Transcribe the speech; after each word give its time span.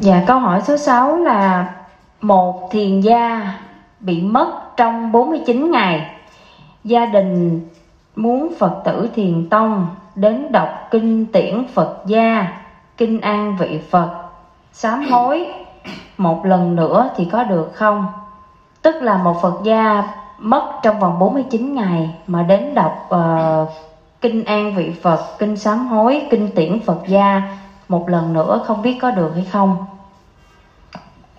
Dạ 0.00 0.22
câu 0.26 0.38
hỏi 0.38 0.60
số 0.60 0.76
6 0.76 1.16
là 1.16 1.74
một 2.20 2.70
thiền 2.70 3.00
gia 3.00 3.54
bị 4.00 4.22
mất 4.22 4.76
trong 4.76 5.12
49 5.12 5.70
ngày. 5.70 6.10
Gia 6.84 7.06
đình 7.06 7.60
muốn 8.16 8.52
Phật 8.58 8.82
tử 8.84 9.08
Thiền 9.14 9.48
Tông 9.48 9.86
đến 10.14 10.52
đọc 10.52 10.68
kinh 10.90 11.26
tiễn 11.26 11.64
Phật 11.74 11.96
gia, 12.06 12.46
kinh 12.96 13.20
an 13.20 13.56
vị 13.58 13.80
Phật, 13.90 14.10
sám 14.72 15.04
hối 15.10 15.46
một 16.18 16.44
lần 16.46 16.76
nữa 16.76 17.10
thì 17.16 17.24
có 17.24 17.44
được 17.44 17.70
không? 17.74 18.06
Tức 18.82 18.94
là 19.02 19.16
một 19.16 19.42
Phật 19.42 19.60
gia 19.64 20.02
mất 20.38 20.72
trong 20.82 21.00
vòng 21.00 21.18
49 21.18 21.74
ngày 21.74 22.10
mà 22.26 22.42
đến 22.42 22.74
đọc 22.74 23.10
uh, 23.14 23.68
kinh 24.20 24.44
an 24.44 24.74
vị 24.74 24.92
Phật, 25.02 25.38
kinh 25.38 25.56
sám 25.56 25.86
hối, 25.86 26.22
kinh 26.30 26.50
tiễn 26.54 26.80
Phật 26.80 26.98
gia 27.06 27.42
một 27.88 28.08
lần 28.08 28.32
nữa 28.32 28.64
không 28.66 28.82
biết 28.82 28.98
có 29.02 29.10
được 29.10 29.30
hay 29.34 29.46
không? 29.52 29.76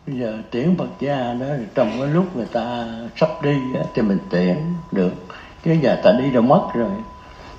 bây 0.09 0.19
giờ 0.19 0.33
tiễn 0.51 0.75
Phật 0.77 0.89
gia 0.99 1.33
đó, 1.33 1.45
trong 1.75 1.91
cái 1.99 2.07
lúc 2.07 2.35
người 2.35 2.45
ta 2.53 2.85
sắp 3.15 3.29
đi 3.43 3.57
thì 3.93 4.01
mình 4.01 4.17
tiễn 4.29 4.57
được. 4.91 5.11
Chứ 5.65 5.71
giờ 5.81 5.97
ta 6.03 6.11
đi 6.11 6.31
đâu 6.31 6.43
mất 6.43 6.61
rồi. 6.73 6.89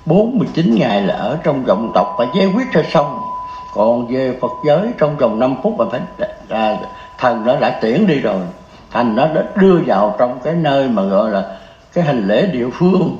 49 0.05 0.75
ngày 0.75 1.01
là 1.01 1.13
ở 1.13 1.37
trong 1.43 1.63
dòng 1.67 1.91
tộc 1.95 2.15
phải 2.17 2.27
giải 2.35 2.51
quyết 2.55 2.67
cho 2.73 2.83
xong 2.91 3.19
còn 3.73 4.07
về 4.07 4.37
Phật 4.41 4.51
giới, 4.65 4.91
trong 4.97 5.17
vòng 5.17 5.39
5 5.39 5.55
phút 5.63 5.75
mà 5.77 5.85
phải 5.91 6.01
là 6.49 6.79
thần 7.17 7.45
nó 7.45 7.59
đã 7.59 7.79
tiễn 7.81 8.07
đi 8.07 8.19
rồi. 8.19 8.41
Thành 8.91 9.15
nó 9.15 9.27
đã 9.27 9.43
đưa 9.55 9.79
vào 9.85 10.15
trong 10.19 10.39
cái 10.43 10.53
nơi 10.53 10.89
mà 10.89 11.03
gọi 11.03 11.31
là 11.31 11.57
cái 11.93 12.03
hành 12.03 12.27
lễ 12.27 12.45
địa 12.45 12.69
phương. 12.73 13.17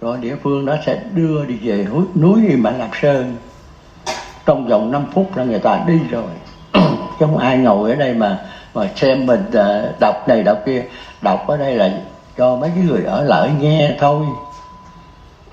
Rồi 0.00 0.18
địa 0.20 0.36
phương 0.42 0.64
nó 0.64 0.74
sẽ 0.86 1.00
đưa 1.12 1.44
đi 1.44 1.58
về 1.62 1.86
núi 1.90 2.04
núi 2.14 2.56
Mã 2.56 2.70
Lạp 2.70 2.90
Sơn 3.02 3.36
trong 4.46 4.66
vòng 4.66 4.90
5 4.90 5.04
phút 5.12 5.36
là 5.36 5.44
người 5.44 5.58
ta 5.58 5.80
đi 5.86 5.98
rồi. 6.10 6.30
Chứ 6.72 7.26
không 7.26 7.38
ai 7.38 7.58
ngồi 7.58 7.90
ở 7.90 7.96
đây 7.96 8.14
mà 8.14 8.40
mà 8.74 8.88
xem 8.96 9.26
mình 9.26 9.44
ờ, 9.52 9.92
đọc 10.00 10.28
này 10.28 10.42
đọc 10.42 10.58
kia. 10.66 10.84
Đọc 11.22 11.46
ở 11.46 11.56
đây 11.56 11.74
là 11.74 11.90
cho 12.38 12.56
mấy 12.56 12.70
cái 12.74 12.84
người 12.84 13.04
ở 13.04 13.22
lại 13.24 13.50
nghe 13.60 13.96
thôi. 13.98 14.26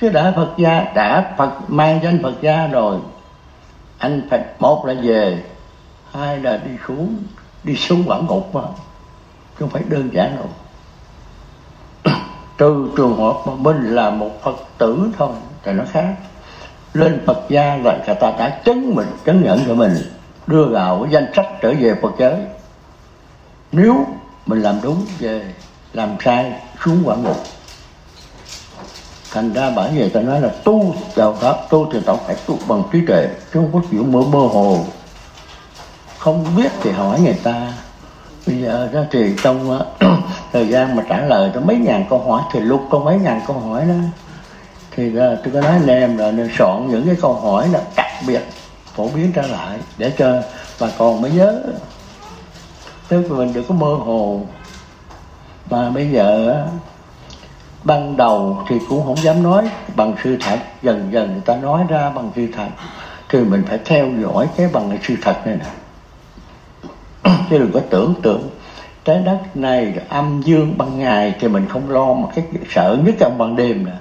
Chứ 0.02 0.10
đã 0.10 0.34
Phật 0.36 0.50
gia, 0.58 0.92
đã 0.96 1.34
Phật, 1.38 1.52
mang 1.68 2.00
danh 2.04 2.24
Phật 2.24 2.34
gia 2.42 2.68
rồi. 2.68 2.98
Anh 3.98 4.22
phải 4.30 4.40
một 4.60 4.86
là 4.86 4.94
về, 5.04 5.44
hai 6.12 6.40
là 6.40 6.58
đi 6.58 6.72
xuống 6.88 7.16
đi 7.64 7.76
xuống 7.76 8.04
bản 8.08 8.26
ngục 8.26 8.56
mà. 8.56 8.62
Không 9.60 9.70
phải 9.70 9.84
đơn 9.90 10.10
giản 10.14 10.36
đâu. 10.36 10.50
Trừ 12.58 12.90
trường 12.98 13.18
hợp 13.18 13.34
mà 13.46 13.54
mình 13.58 13.96
là 13.96 14.10
một 14.10 14.30
phật 14.42 14.56
tử 14.78 15.10
thôi, 15.18 15.30
thì 15.64 15.72
nó 15.72 15.84
khác 15.92 16.16
lên 16.94 17.22
phật 17.26 17.46
gia 17.50 17.76
là 17.76 17.98
người 18.06 18.16
ta 18.16 18.32
đã 18.40 18.50
chứng 18.66 18.96
mình, 18.96 19.08
chứng 19.26 19.44
nhận 19.44 19.66
cho 19.68 19.74
mình, 19.74 19.94
đưa 20.48 20.66
vào 20.66 21.08
danh 21.12 21.26
sách 21.36 21.48
trở 21.62 21.74
về 21.80 21.96
phật 22.02 22.12
giới. 22.20 22.36
Nếu 23.72 24.06
mình 24.46 24.62
làm 24.62 24.80
đúng 24.84 25.06
về, 25.20 25.42
làm 25.94 26.10
sai, 26.26 26.54
xuống 26.86 27.02
quả 27.06 27.16
ngục. 27.16 27.38
Thành 29.32 29.54
ra 29.54 29.72
bởi 29.76 29.92
vì 29.92 30.10
ta 30.10 30.22
nói 30.22 30.42
là 30.42 30.50
tu 30.64 30.96
đạo 31.16 31.38
pháp, 31.40 31.56
tu 31.70 31.90
thì 31.94 32.00
tao 32.06 32.20
phải 32.28 32.36
tu 32.48 32.58
bằng 32.68 32.84
trí 32.92 33.06
tuệ, 33.08 33.28
chứ 33.28 33.60
không 33.60 33.70
có 33.74 33.82
chuyện 33.92 34.12
mơ 34.12 34.22
mơ 34.22 34.40
hồ. 34.40 34.86
Không 36.18 36.46
biết 36.58 36.72
thì 36.82 36.92
hỏi 36.92 37.22
người 37.22 37.38
ta. 37.44 37.74
Bây 38.48 38.62
giờ 38.62 38.90
đó 38.94 39.02
thì 39.12 39.36
trong 39.44 39.80
ờ, 40.00 40.10
thời 40.54 40.68
gian 40.68 40.96
mà 40.96 41.04
trả 41.10 41.22
lời 41.22 41.52
cho 41.54 41.62
mấy 41.62 41.76
ngàn 41.76 42.06
câu 42.10 42.20
hỏi, 42.20 42.42
thì 42.52 42.60
lúc 42.60 42.82
có 42.90 43.00
mấy 43.00 43.18
ngàn 43.18 43.42
câu 43.48 43.60
hỏi 43.60 43.86
đó 43.88 43.94
thì 44.96 45.08
uh, 45.08 45.14
tôi 45.16 45.54
có 45.54 45.62
nói 45.62 45.72
anh 45.72 45.88
em 45.88 46.18
là 46.18 46.32
nên 46.32 46.50
soạn 46.58 46.88
những 46.88 47.06
cái 47.06 47.16
câu 47.22 47.34
hỏi 47.34 47.70
là 47.70 47.82
đặc 47.96 48.12
biệt 48.28 48.42
phổ 48.96 49.08
biến 49.08 49.32
trở 49.36 49.42
lại 49.42 49.80
để 49.98 50.14
cho 50.18 50.42
bà 50.80 50.88
con 50.98 51.22
mới 51.22 51.32
nhớ. 51.32 51.62
Tức 53.08 53.32
là 53.32 53.38
mình 53.38 53.54
đừng 53.54 53.64
có 53.68 53.76
mơ 53.76 53.94
hồ. 53.94 54.42
Mà 55.70 55.90
bây 55.90 56.12
giờ 56.12 56.58
ban 57.84 58.18
đầu 58.18 58.64
thì 58.70 58.76
cũng 58.90 59.06
không 59.06 59.24
dám 59.24 59.44
nói 59.44 59.70
bằng 59.96 60.16
sự 60.24 60.38
thật. 60.42 60.60
Dần 60.82 61.10
dần 61.12 61.32
người 61.32 61.42
ta 61.46 61.56
nói 61.56 61.84
ra 61.90 62.10
bằng 62.10 62.32
sự 62.36 62.48
thật 62.56 62.68
thì 63.30 63.40
mình 63.40 63.64
phải 63.68 63.80
theo 63.86 64.08
dõi 64.22 64.48
cái 64.58 64.68
bằng 64.74 64.90
cái 64.90 65.00
sự 65.04 65.16
thật 65.22 65.48
này 65.48 65.58
nè. 65.60 65.66
Chứ 67.50 67.58
đừng 67.58 67.72
có 67.72 67.80
tưởng 67.90 68.14
tượng 68.22 68.50
trái 69.06 69.20
đất 69.26 69.40
này 69.56 69.94
âm 70.10 70.42
dương 70.46 70.78
ban 70.78 71.00
ngày 71.00 71.36
thì 71.40 71.48
mình 71.48 71.66
không 71.70 71.92
lo 71.92 72.14
mà 72.14 72.28
cái 72.36 72.46
sợ 72.70 72.98
nhất 73.06 73.16
trong 73.20 73.38
ban 73.38 73.56
đêm 73.56 73.86
nè. 73.86 73.92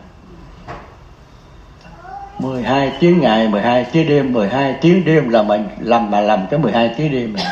12 2.42 2.92
tiếng 3.00 3.20
ngày 3.20 3.48
12 3.48 3.86
tiếng 3.92 4.08
đêm 4.08 4.32
12 4.32 4.76
tiếng 4.80 5.04
đêm 5.04 5.28
là 5.28 5.42
mình 5.42 5.68
làm 5.80 6.10
mà 6.10 6.20
làm 6.20 6.46
cái 6.50 6.60
12 6.60 6.94
tiếng 6.96 7.12
đêm 7.12 7.34
này. 7.34 7.46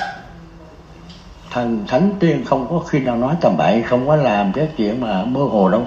Thần 1.51 1.85
thánh 1.89 2.11
tiên 2.21 2.45
không 2.45 2.67
có 2.71 2.79
khi 2.79 2.99
nào 2.99 3.17
nói 3.17 3.35
tầm 3.41 3.57
bậy, 3.57 3.83
không 3.83 4.07
có 4.07 4.17
làm 4.17 4.53
cái 4.53 4.69
chuyện 4.77 5.01
mà 5.01 5.25
mơ 5.25 5.41
hồ 5.41 5.69
đâu. 5.69 5.83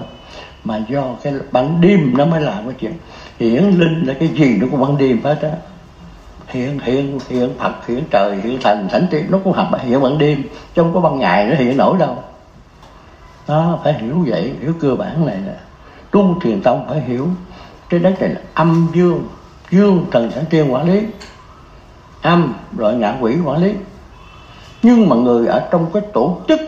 Mà 0.64 0.80
do 0.88 1.02
cái 1.22 1.32
ban 1.52 1.80
đêm 1.80 2.14
nó 2.16 2.24
mới 2.24 2.40
làm 2.40 2.64
cái 2.64 2.74
chuyện. 2.80 2.92
Hiển 3.38 3.62
linh 3.62 4.04
là 4.06 4.14
cái 4.20 4.28
gì 4.28 4.56
nó 4.60 4.66
cũng 4.70 4.80
ban 4.80 4.98
đêm 4.98 5.22
hết 5.24 5.42
á. 5.42 5.50
Hiện 6.48 6.78
hiện 6.84 7.18
hiện 7.28 7.50
phật 7.58 7.86
hiện 7.86 8.04
trời 8.10 8.36
hiện 8.42 8.58
thần, 8.62 8.88
thánh 8.90 9.06
tiên, 9.10 9.26
nó 9.30 9.38
cũng 9.44 9.52
hợp 9.52 9.68
hiện 9.82 10.02
ban 10.02 10.18
đêm, 10.18 10.42
chứ 10.42 10.82
không 10.82 10.94
có 10.94 11.00
ban 11.00 11.18
ngày 11.18 11.46
nó 11.46 11.56
hiện 11.56 11.76
nổi 11.76 11.96
đâu. 11.98 12.16
Đó, 13.48 13.78
phải 13.84 13.92
hiểu 13.92 14.24
vậy, 14.26 14.52
hiểu 14.62 14.72
cơ 14.80 14.94
bản 14.94 15.26
này 15.26 15.36
nè. 15.46 15.54
Tu 16.10 16.40
thiền 16.40 16.62
tông 16.62 16.86
phải 16.88 17.00
hiểu 17.00 17.28
trên 17.90 18.02
đất 18.02 18.20
này 18.20 18.28
là 18.28 18.40
âm 18.54 18.88
dương 18.94 19.28
dương 19.70 20.06
thần 20.10 20.30
thánh 20.30 20.44
tiên 20.50 20.72
quản 20.72 20.92
lý. 20.92 21.06
Âm 22.22 22.54
rồi 22.76 22.94
ngạ 22.94 23.16
quỷ 23.20 23.36
quản 23.44 23.62
lý. 23.62 23.74
Nhưng 24.82 25.08
mà 25.08 25.16
người 25.16 25.46
ở 25.46 25.68
trong 25.70 25.90
cái 25.92 26.02
tổ 26.12 26.38
chức 26.48 26.60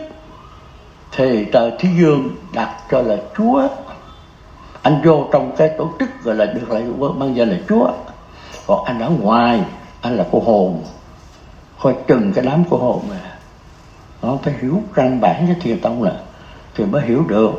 thì 1.11 1.45
trời 1.51 1.71
thiên 1.79 1.97
dương 1.99 2.29
đặt 2.53 2.77
cho 2.91 3.01
là 3.01 3.17
chúa. 3.37 3.67
Anh 4.81 5.01
vô 5.03 5.27
trong 5.31 5.55
cái 5.55 5.69
tổ 5.77 5.91
chức 5.99 6.09
gọi 6.23 6.35
là 6.35 6.45
được 6.45 6.69
lại 6.69 6.83
ban 7.19 7.35
danh 7.35 7.49
là 7.49 7.57
chúa. 7.69 7.91
Còn 8.67 8.85
anh 8.85 8.99
ở 8.99 9.09
ngoài, 9.09 9.61
anh 10.01 10.17
là 10.17 10.25
cô 10.31 10.39
hồn. 10.39 10.83
Coi 11.81 11.95
chừng 12.07 12.33
cái 12.33 12.45
đám 12.45 12.63
cô 12.69 12.77
hồn 12.77 13.01
này 13.09 13.19
nó 14.21 14.37
phải 14.43 14.53
hiểu 14.61 14.81
căn 14.93 15.21
bản 15.21 15.47
cái 15.47 15.55
thiền 15.61 15.79
tông 15.79 16.03
là 16.03 16.11
thì 16.75 16.85
mới 16.85 17.05
hiểu 17.05 17.23
được 17.27 17.51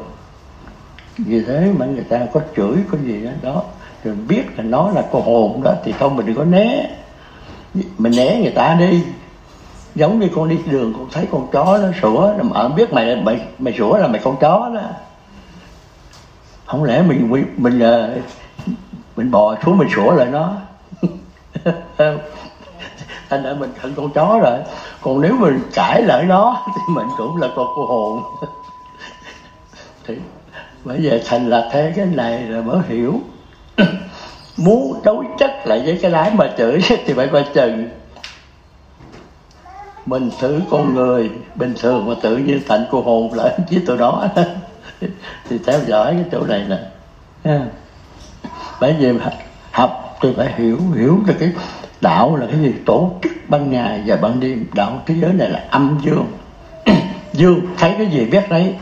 vì 1.18 1.42
thế 1.44 1.72
mà 1.78 1.86
người 1.86 2.04
ta 2.04 2.26
có 2.32 2.40
chửi 2.56 2.76
có 2.92 2.98
gì 3.04 3.24
đó, 3.24 3.30
đó. 3.42 3.62
Rồi 4.04 4.14
biết 4.28 4.44
là 4.56 4.64
nó 4.64 4.90
là 4.90 5.04
cô 5.12 5.20
hồn 5.20 5.62
đó 5.64 5.74
thì 5.84 5.94
thôi 5.98 6.10
mình 6.10 6.26
đừng 6.26 6.36
có 6.36 6.44
né. 6.44 6.90
Mình 7.98 8.12
né 8.16 8.40
người 8.42 8.52
ta 8.52 8.74
đi. 8.74 9.04
Giống 9.94 10.18
như 10.18 10.28
con 10.34 10.48
đi 10.48 10.58
đường 10.70 10.94
con 10.96 11.08
thấy 11.12 11.28
con 11.32 11.46
chó 11.52 11.78
nó 11.78 11.88
sủa 12.02 12.32
mà 12.42 12.60
ở 12.60 12.68
biết 12.68 12.92
mày 12.92 13.16
mày 13.16 13.40
mày 13.58 13.74
sủa 13.78 13.96
là 13.96 14.08
mày 14.08 14.20
con 14.24 14.36
chó 14.36 14.70
đó. 14.74 14.80
Không 16.66 16.84
lẽ 16.84 17.02
mình 17.02 17.30
mình 17.30 17.54
mình, 17.56 17.80
ờ, 17.80 18.18
mình 19.16 19.30
bò 19.30 19.56
xuống 19.64 19.78
mình 19.78 19.88
sủa 19.94 20.12
lại 20.12 20.26
nó? 20.26 20.52
Thành 23.28 23.42
ra 23.42 23.54
mình 23.58 23.70
thành 23.82 23.94
con 23.96 24.10
chó 24.10 24.38
rồi. 24.42 24.58
Còn 25.02 25.20
nếu 25.20 25.34
mình 25.34 25.60
cãi 25.74 26.02
lại 26.02 26.24
nó 26.24 26.62
thì 26.66 26.94
mình 26.94 27.06
cũng 27.18 27.36
là 27.36 27.48
con 27.56 27.66
cô 27.76 27.86
hồn. 27.86 28.22
Thì 30.06 30.14
bây 30.88 31.02
giờ 31.02 31.20
thành 31.26 31.50
là 31.50 31.68
thế 31.72 31.92
cái 31.96 32.06
này 32.06 32.42
là 32.42 32.60
mới 32.60 32.78
hiểu. 32.88 33.20
Muốn 34.56 35.00
đối 35.04 35.24
chất 35.38 35.50
lại 35.64 35.82
với 35.84 35.98
cái 36.02 36.10
lái 36.10 36.30
mà 36.34 36.50
chửi 36.58 36.80
thì 37.06 37.12
phải 37.14 37.26
coi 37.26 37.44
chừng. 37.54 37.88
Mình 40.06 40.30
thử 40.40 40.60
con 40.70 40.94
người, 40.94 41.30
bình 41.54 41.74
thường 41.80 42.08
mà 42.08 42.14
tự 42.22 42.36
nhiên 42.36 42.60
thành 42.68 42.84
cô 42.90 43.02
hồn 43.02 43.32
lại 43.34 43.58
với 43.70 43.82
tụi 43.86 43.98
đó 43.98 44.28
thì 45.48 45.58
theo 45.66 45.80
dõi 45.86 46.12
cái 46.14 46.24
chỗ 46.32 46.46
này 46.46 46.66
nè. 46.68 46.78
Bởi 48.80 48.94
vì 48.98 49.12
học 49.72 50.18
tôi 50.20 50.34
phải 50.36 50.52
hiểu 50.56 50.78
hiểu 50.96 51.18
được 51.26 51.34
cái 51.40 51.52
đạo 52.00 52.36
là 52.36 52.46
cái 52.46 52.58
gì. 52.58 52.72
Tổ 52.86 53.12
chức 53.22 53.32
ban 53.48 53.70
ngày 53.70 54.02
và 54.06 54.16
ban 54.16 54.40
đêm. 54.40 54.66
Đạo 54.74 55.02
thế 55.06 55.14
giới 55.20 55.32
này 55.32 55.50
là 55.50 55.64
âm 55.70 55.98
dương. 56.02 56.26
Dương, 57.32 57.60
thấy 57.78 57.94
cái 57.98 58.06
gì 58.06 58.24
biết 58.24 58.50
đấy 58.50 58.74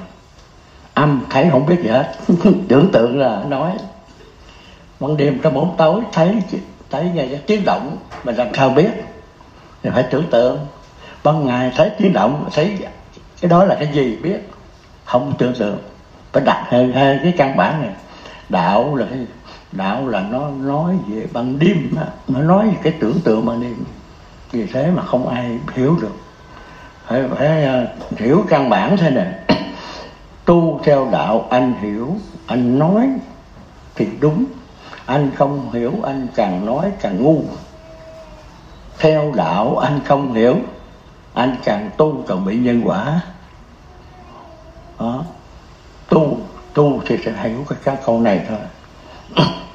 âm 0.97 1.21
thấy 1.31 1.49
không 1.51 1.67
biết 1.67 1.77
gì 1.83 1.89
hết. 1.89 2.13
Tưởng 2.69 2.89
tượng 2.93 3.21
là 3.21 3.45
nói 3.49 3.73
ban 5.01 5.17
đêm 5.17 5.39
trong 5.43 5.55
bóng 5.55 5.75
tối 5.79 6.03
thấy 6.13 6.43
thấy 6.91 7.11
nghe 7.15 7.27
cái 7.27 7.41
tiếng 7.47 7.65
động 7.65 7.97
mình 8.25 8.35
làm 8.37 8.49
sao 8.55 8.71
biết. 8.71 8.91
Thì 9.83 9.91
phải 9.95 10.03
tưởng 10.03 10.25
tượng 10.31 10.59
ban 11.25 11.47
ngày 11.47 11.73
thấy 11.77 11.91
tiếng 11.99 12.13
động 12.13 12.49
thấy 12.55 12.79
cái 13.41 13.49
đó 13.49 13.65
là 13.65 13.75
cái 13.75 13.89
gì 13.93 14.17
biết? 14.17 14.39
Không 15.05 15.33
tưởng 15.39 15.55
tượng. 15.59 15.79
Phải 16.33 16.43
đặt 16.47 16.67
hai, 16.69 16.93
hai 16.95 17.19
cái 17.23 17.35
căn 17.37 17.57
bản 17.57 17.83
này. 17.83 17.91
Đạo 18.49 18.97
là 18.97 19.07
cái 19.11 19.19
đạo 19.73 20.09
là 20.09 20.21
nó 20.21 20.49
nói 20.51 20.95
về 21.09 21.27
ban 21.33 21.59
đêm 21.59 21.91
nó 22.29 22.41
nói 22.41 22.67
về 22.67 22.77
cái 22.83 22.93
tưởng 23.01 23.21
tượng 23.25 23.47
ban 23.47 23.61
đêm. 23.61 23.77
Vì 24.53 24.67
thế 24.67 24.91
mà 24.91 25.03
không 25.03 25.29
ai 25.29 25.59
hiểu 25.75 25.99
được. 26.03 26.17
Phải, 27.07 27.25
phải 27.39 27.67
uh, 28.13 28.19
hiểu 28.19 28.45
căn 28.49 28.71
bản 28.71 28.97
thế 28.97 29.11
này 29.11 29.27
tu 30.47 30.81
theo 30.85 31.09
đạo 31.13 31.47
anh 31.51 31.75
hiểu 31.81 32.15
anh 32.47 32.79
nói 32.79 33.09
thì 33.95 34.09
đúng. 34.21 34.45
Anh 35.07 35.31
không 35.37 35.73
hiểu 35.73 35.93
anh 36.03 36.27
càng 36.35 36.67
nói 36.67 36.93
càng 37.01 37.23
ngu. 37.23 37.43
Theo 38.99 39.33
đạo 39.37 39.77
anh 39.77 40.01
không 40.05 40.35
hiểu 40.35 40.57
anh 41.35 41.57
càng 41.65 41.91
tu 41.97 42.25
càng 42.29 42.45
bị 42.45 42.57
nhân 42.57 42.83
quả. 42.85 43.21
Đó. 45.01 45.25
Tu 46.09 46.37
tu 46.75 47.01
thì 47.07 47.17
sẽ 47.25 47.33
hiểu 47.43 47.65
cái, 47.69 47.79
cái 47.85 47.97
câu 48.07 48.21
này 48.21 48.41
thôi. 48.49 48.59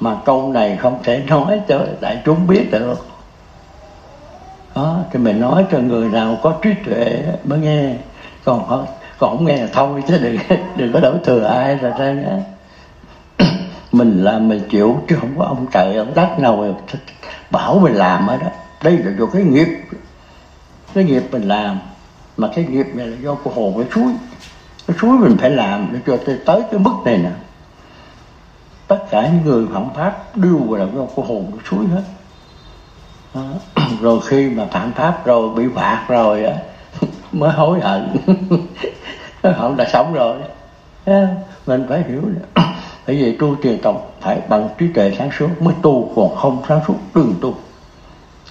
Mà 0.00 0.16
câu 0.24 0.48
này 0.48 0.76
không 0.76 1.02
thể 1.02 1.22
nói 1.28 1.60
cho 1.68 1.80
đại 2.00 2.22
chúng 2.24 2.46
biết 2.46 2.68
được. 2.70 3.06
Đó 4.74 4.98
thì 5.10 5.18
mình 5.18 5.40
nói 5.40 5.66
cho 5.70 5.78
người 5.78 6.08
nào 6.08 6.38
có 6.42 6.54
trí 6.62 6.70
tuệ 6.86 7.22
mới 7.44 7.58
nghe. 7.58 7.94
Còn 8.44 8.86
còn 9.22 9.36
không 9.36 9.46
nghe 9.46 9.56
là 9.56 9.68
thôi 9.72 10.02
chứ 10.08 10.18
đừng 10.18 10.36
đừng 10.76 10.92
có 10.92 11.00
đổ 11.00 11.14
thừa 11.24 11.44
ai 11.44 11.78
là 11.82 11.98
ra 11.98 12.12
nhé 12.12 12.36
mình 13.92 14.24
làm 14.24 14.48
mình 14.48 14.62
chịu, 14.70 14.96
chứ 15.08 15.16
không 15.20 15.38
có 15.38 15.44
ông 15.44 15.66
trời, 15.72 15.96
ông 15.96 16.14
đất 16.14 16.38
nào 16.38 16.76
bảo 17.50 17.78
mình 17.78 17.94
làm 17.94 18.26
ở 18.26 18.36
đó 18.36 18.46
đây 18.82 18.98
là 18.98 19.12
do 19.18 19.26
cái 19.26 19.42
nghiệp 19.42 19.68
cái 20.94 21.04
nghiệp 21.04 21.22
mình 21.32 21.48
làm. 21.48 21.78
Mà 22.36 22.48
cái 22.54 22.64
nghiệp 22.64 22.86
này 22.94 23.06
là 23.06 23.16
do 23.22 23.34
của 23.34 23.50
hồn 23.50 23.74
cái 23.76 23.86
suối. 23.94 24.12
Cái 24.86 24.96
suối 25.00 25.18
mình 25.18 25.36
phải 25.40 25.50
làm 25.50 25.88
để 25.92 25.98
cho 26.06 26.34
tới 26.46 26.62
cái 26.70 26.80
mức 26.80 26.94
này 27.04 27.18
nè. 27.18 27.30
Tất 28.86 28.98
cả 29.10 29.28
những 29.28 29.44
người 29.44 29.66
phạm 29.74 29.94
pháp 29.94 30.36
đều 30.36 30.74
là 30.74 30.86
do 30.94 31.04
của 31.14 31.22
hồn 31.22 31.46
cái 31.50 31.66
suối 31.70 31.86
hết. 31.86 32.02
Đó. 33.34 33.42
rồi 34.00 34.20
khi 34.26 34.48
mà 34.48 34.66
phạm 34.70 34.92
pháp 34.92 35.26
rồi, 35.26 35.48
bị 35.56 35.64
phạt 35.74 36.04
rồi 36.08 36.44
á, 36.44 36.54
mới 37.32 37.52
hối 37.52 37.80
hận. 37.80 38.16
không 39.58 39.76
đã 39.76 39.88
sống 39.92 40.14
rồi. 40.14 40.36
Mình 41.66 41.86
phải 41.88 42.02
hiểu 42.08 42.22
bởi 43.06 43.16
vì 43.16 43.36
tu 43.36 43.56
truyền 43.62 43.78
tộc 43.78 44.12
phải 44.20 44.40
bằng 44.48 44.68
trí 44.78 44.88
tuệ 44.88 45.12
sáng 45.18 45.30
suốt 45.38 45.48
mới 45.60 45.74
tu, 45.82 46.12
còn 46.16 46.36
không 46.36 46.62
sáng 46.68 46.80
suốt 46.86 46.94
đừng 47.14 47.34
tu. 47.40 47.54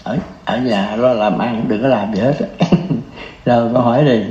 Ở 0.03 0.17
ở 0.45 0.57
nhà 0.57 0.95
lo 0.95 1.13
làm 1.13 1.39
ăn 1.39 1.65
đừng 1.67 1.81
có 1.81 1.87
làm 1.87 2.15
gì 2.15 2.21
hết 2.21 2.33
rồi 3.45 3.69
có 3.73 3.79
hỏi 3.79 4.05
đi 4.05 4.23